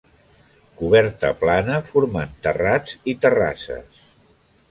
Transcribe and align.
Coberta 0.79 1.29
plana 1.41 1.75
formant 1.91 2.33
terrats 2.47 2.97
i 3.13 3.17
terrasses. 3.27 4.01